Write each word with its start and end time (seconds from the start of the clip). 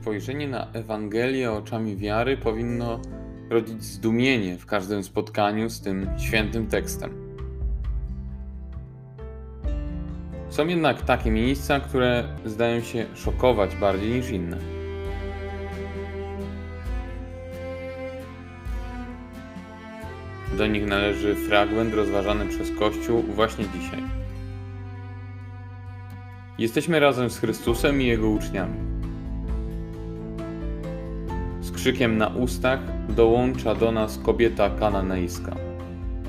Spojrzenie 0.00 0.48
na 0.48 0.72
Ewangelię 0.72 1.52
oczami 1.52 1.96
wiary 1.96 2.36
powinno 2.36 3.00
rodzić 3.50 3.84
zdumienie 3.84 4.58
w 4.58 4.66
każdym 4.66 5.04
spotkaniu 5.04 5.70
z 5.70 5.80
tym 5.80 6.10
świętym 6.18 6.66
tekstem. 6.66 7.10
Są 10.50 10.66
jednak 10.66 11.02
takie 11.02 11.30
miejsca, 11.30 11.80
które 11.80 12.24
zdają 12.44 12.80
się 12.80 13.06
szokować 13.14 13.76
bardziej 13.76 14.10
niż 14.10 14.30
inne. 14.30 14.56
Do 20.56 20.66
nich 20.66 20.86
należy 20.86 21.34
fragment 21.34 21.94
rozważany 21.94 22.46
przez 22.46 22.70
Kościół 22.78 23.22
właśnie 23.22 23.64
dzisiaj. 23.64 24.02
Jesteśmy 26.58 27.00
razem 27.00 27.30
z 27.30 27.38
Chrystusem 27.38 28.02
i 28.02 28.06
Jego 28.06 28.28
uczniami. 28.28 28.97
Krzykiem 31.88 32.18
na 32.18 32.28
ustach 32.28 32.80
dołącza 33.08 33.74
do 33.74 33.92
nas 33.92 34.18
kobieta 34.18 34.70
kananejska. 34.70 35.56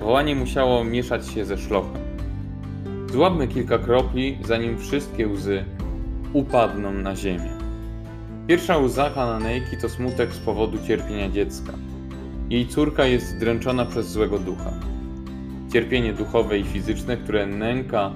Wołanie 0.00 0.34
musiało 0.34 0.84
mieszać 0.84 1.28
się 1.28 1.44
ze 1.44 1.58
szlochem. 1.58 2.02
Złapmy 3.12 3.48
kilka 3.48 3.78
kropli, 3.78 4.38
zanim 4.44 4.78
wszystkie 4.78 5.28
łzy 5.28 5.64
upadną 6.32 6.92
na 6.92 7.16
ziemię. 7.16 7.50
Pierwsza 8.46 8.78
łza 8.78 9.10
kananejki 9.10 9.76
to 9.82 9.88
smutek 9.88 10.32
z 10.32 10.38
powodu 10.38 10.78
cierpienia 10.86 11.30
dziecka. 11.30 11.72
Jej 12.50 12.66
córka 12.66 13.06
jest 13.06 13.38
dręczona 13.38 13.84
przez 13.84 14.10
złego 14.10 14.38
ducha. 14.38 14.72
Cierpienie 15.72 16.12
duchowe 16.12 16.58
i 16.58 16.64
fizyczne, 16.64 17.16
które 17.16 17.46
nęka 17.46 18.10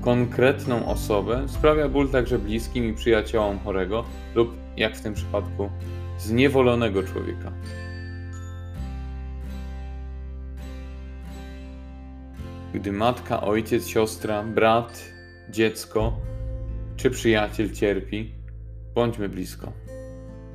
konkretną 0.00 0.86
osobę, 0.86 1.42
sprawia 1.46 1.88
ból 1.88 2.08
także 2.08 2.38
bliskim 2.38 2.84
i 2.84 2.92
przyjaciołom 2.92 3.58
chorego 3.58 4.04
lub, 4.34 4.54
jak 4.76 4.96
w 4.96 5.02
tym 5.02 5.14
przypadku, 5.14 5.70
zniewolonego 6.18 7.02
człowieka. 7.02 7.52
Gdy 12.74 12.92
matka, 12.92 13.40
ojciec, 13.40 13.86
siostra, 13.86 14.42
brat, 14.42 15.04
dziecko 15.50 16.20
czy 16.96 17.10
przyjaciel 17.10 17.72
cierpi, 17.72 18.34
bądźmy 18.94 19.28
blisko. 19.28 19.72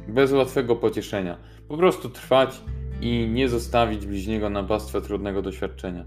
Bez 0.07 0.31
łatwego 0.31 0.75
pocieszenia. 0.75 1.37
Po 1.67 1.77
prostu 1.77 2.09
trwać 2.09 2.61
i 3.01 3.27
nie 3.27 3.49
zostawić 3.49 4.05
bliźniego 4.05 4.49
na 4.49 4.63
pastwę 4.63 5.01
trudnego 5.01 5.41
doświadczenia. 5.41 6.05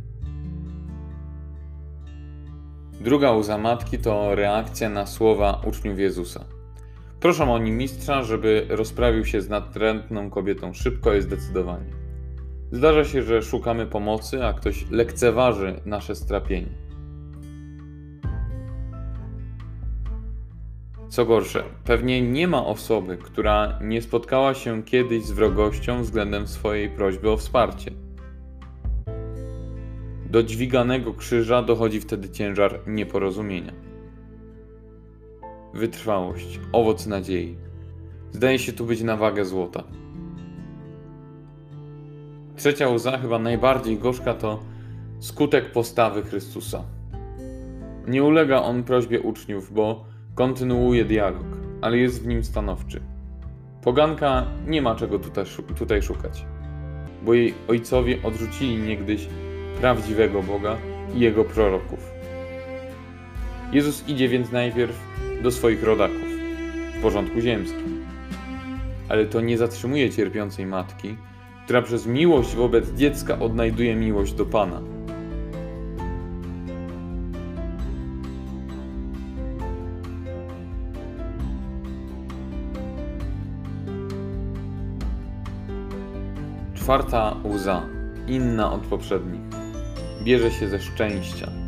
Druga 3.01 3.33
łza 3.33 3.59
matki 3.59 3.99
to 3.99 4.35
reakcja 4.35 4.89
na 4.89 5.07
słowa 5.07 5.63
uczniów 5.65 5.99
Jezusa. 5.99 6.56
Proszą 7.27 7.55
oni 7.55 7.73
mistrza, 7.73 8.23
żeby 8.23 8.67
rozprawił 8.69 9.25
się 9.25 9.41
z 9.41 9.49
natrętną 9.49 10.31
kobietą 10.31 10.73
szybko 10.73 11.15
i 11.15 11.23
zdecydowanie. 11.23 11.91
Zdarza 12.73 13.05
się, 13.05 13.23
że 13.23 13.43
szukamy 13.43 13.87
pomocy, 13.87 14.45
a 14.45 14.53
ktoś 14.53 14.91
lekceważy 14.91 15.81
nasze 15.85 16.15
strapienie. 16.15 16.69
Co 21.09 21.25
gorsze, 21.25 21.65
pewnie 21.85 22.23
nie 22.23 22.49
ma 22.49 22.67
osoby, 22.67 23.17
która 23.17 23.79
nie 23.83 24.03
spotkała 24.03 24.55
się 24.55 24.83
kiedyś 24.83 25.25
z 25.25 25.31
wrogością 25.31 26.03
względem 26.03 26.47
swojej 26.47 26.91
prośby 26.91 27.31
o 27.31 27.37
wsparcie. 27.37 27.91
Do 30.27 30.43
dźwiganego 30.43 31.15
krzyża 31.15 31.63
dochodzi 31.63 32.01
wtedy 32.01 32.31
ciężar 32.31 32.81
nieporozumienia. 32.87 33.86
Wytrwałość, 35.77 36.61
owoc 36.73 37.07
nadziei. 37.07 37.57
Zdaje 38.33 38.59
się 38.59 38.73
tu 38.73 38.85
być 38.85 39.03
na 39.03 39.17
wagę 39.17 39.45
złota. 39.45 39.83
Trzecia 42.57 42.89
łza, 42.89 43.19
chyba 43.19 43.39
najbardziej 43.39 43.99
gorzka, 43.99 44.35
to 44.35 44.61
skutek 45.21 45.73
postawy 45.73 46.23
Chrystusa. 46.23 46.83
Nie 48.07 48.25
ulega 48.25 48.63
on 48.63 48.83
prośbie 48.83 49.21
uczniów, 49.21 49.73
bo 49.73 50.05
kontynuuje 50.35 51.05
dialog, 51.05 51.47
ale 51.81 51.99
jest 51.99 52.23
w 52.23 52.27
nim 52.27 52.45
stanowczy. 52.45 53.01
Poganka 53.83 54.47
nie 54.67 54.83
ma 54.83 54.95
czego 54.95 55.19
tutaj, 55.79 56.03
szukać, 56.03 56.47
bo 57.23 57.35
jej 57.35 57.55
ojcowie 57.69 58.23
odrzucili 58.23 58.77
niegdyś 58.77 59.29
prawdziwego 59.81 60.43
Boga 60.43 60.77
i 61.15 61.21
jego 61.21 61.45
proroków. 61.45 62.11
Jezus 63.73 64.09
idzie 64.09 64.29
więc 64.29 64.53
najpierw 64.53 65.17
do 65.47 65.53
swoich 65.53 65.83
rodaków 65.83 66.29
w 66.99 67.03
porządku 67.03 67.41
ziemskim. 67.41 68.07
Ale 69.09 69.27
to 69.27 69.41
nie 69.41 69.59
zatrzymuje 69.59 70.11
cierpiącej 70.11 70.67
matki, 70.67 71.17
która 71.65 71.83
przez 71.83 72.07
miłość 72.07 72.55
wobec 72.55 72.93
dziecka 72.93 73.39
odnajduje 73.39 73.97
miłość 73.97 74.33
do 74.33 74.47
Pana. 74.47 74.81
Czwarta 86.75 87.37
łza, 87.45 87.83
inna 88.29 88.73
od 88.73 88.81
poprzednich, 88.81 89.41
bierze 90.25 90.51
się 90.51 90.69
ze 90.69 90.81
szczęścia. 90.81 91.66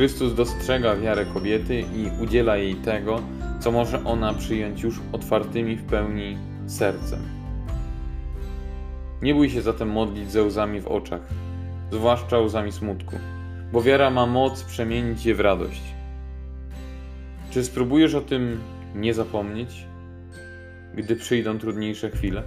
Chrystus 0.00 0.34
dostrzega 0.34 0.96
wiarę 0.96 1.26
kobiety 1.26 1.80
i 1.80 2.22
udziela 2.22 2.56
jej 2.56 2.74
tego, 2.74 3.22
co 3.60 3.72
może 3.72 4.04
ona 4.04 4.34
przyjąć 4.34 4.82
już 4.82 5.00
otwartymi 5.12 5.76
w 5.76 5.82
pełni 5.82 6.38
sercem. 6.66 7.20
Nie 9.22 9.34
bój 9.34 9.50
się 9.50 9.62
zatem 9.62 9.90
modlić 9.90 10.30
ze 10.30 10.42
łzami 10.42 10.80
w 10.80 10.86
oczach, 10.86 11.20
zwłaszcza 11.92 12.38
łzami 12.38 12.72
smutku, 12.72 13.16
bo 13.72 13.82
wiara 13.82 14.10
ma 14.10 14.26
moc 14.26 14.64
przemienić 14.64 15.26
je 15.26 15.34
w 15.34 15.40
radość. 15.40 15.82
Czy 17.50 17.64
spróbujesz 17.64 18.14
o 18.14 18.20
tym 18.20 18.60
nie 18.94 19.14
zapomnieć, 19.14 19.86
gdy 20.94 21.16
przyjdą 21.16 21.58
trudniejsze 21.58 22.10
chwile? 22.10 22.42